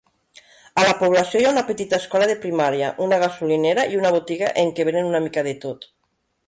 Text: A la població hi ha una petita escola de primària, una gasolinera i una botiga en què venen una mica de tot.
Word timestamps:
A 0.83 0.85
la 0.87 0.93
població 1.01 1.41
hi 1.41 1.45
ha 1.49 1.51
una 1.55 1.63
petita 1.67 1.99
escola 2.03 2.31
de 2.31 2.37
primària, 2.47 2.89
una 3.09 3.21
gasolinera 3.27 3.87
i 3.93 4.01
una 4.03 4.15
botiga 4.19 4.53
en 4.65 4.77
què 4.81 4.91
venen 4.91 5.13
una 5.15 5.27
mica 5.29 5.45
de 5.51 5.57
tot. 5.67 5.93